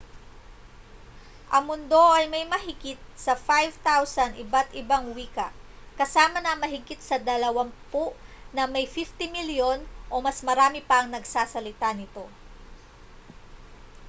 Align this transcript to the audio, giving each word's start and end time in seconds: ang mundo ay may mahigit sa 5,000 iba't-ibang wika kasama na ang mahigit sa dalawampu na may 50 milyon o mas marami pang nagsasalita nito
ang 1.55 1.63
mundo 1.69 2.01
ay 2.17 2.25
may 2.33 2.41
mahigit 2.53 2.97
sa 3.25 3.33
5,000 3.47 4.41
iba't-ibang 4.45 5.05
wika 5.17 5.47
kasama 5.99 6.37
na 6.41 6.51
ang 6.57 6.61
mahigit 6.65 6.97
sa 7.09 7.17
dalawampu 7.29 8.05
na 8.55 8.63
may 8.73 8.85
50 8.95 9.29
milyon 9.35 9.77
o 10.09 10.15
mas 10.25 10.37
marami 10.49 10.79
pang 10.89 11.05
nagsasalita 11.09 11.89
nito 11.99 12.25